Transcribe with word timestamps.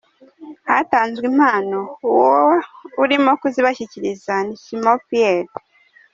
Hatanzwe 0.67 1.25
impano, 1.31 1.79
uwo 2.09 2.37
urimo 3.03 3.31
kuzibashyikiriza 3.41 4.33
ni 4.45 4.55
Simon 4.63 4.97
Pierre. 5.07 5.51